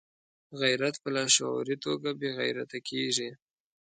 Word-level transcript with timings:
غیرت 0.61 0.95
په 1.03 1.09
لاشعوري 1.15 1.75
توګه 1.85 2.09
بې 2.19 2.29
غیرته 2.39 2.77
کېږي. 2.89 3.29